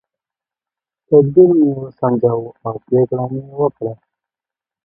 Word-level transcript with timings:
تدبیر 1.07 1.49
مې 1.59 1.67
وسنجاوه 1.79 2.49
او 2.67 2.75
پرېکړه 2.85 3.25
مې 3.31 3.41
وکړه. 3.59 3.93